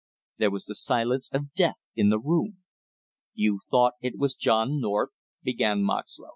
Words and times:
There 0.39 0.49
was 0.49 0.65
the 0.65 0.73
silence 0.73 1.29
of 1.31 1.53
death 1.53 1.77
in 1.95 2.09
the 2.09 2.17
room. 2.17 2.63
"You 3.35 3.59
thought 3.69 3.93
it 4.01 4.17
was 4.17 4.33
John 4.35 4.79
North?" 4.81 5.11
began 5.43 5.83
Moxlow. 5.83 6.29